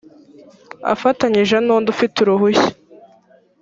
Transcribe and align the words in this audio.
afatanyije 0.93 1.55
n’ 1.61 1.67
undi 1.75 1.87
ufite 1.95 2.15
uruhushya 2.19 2.71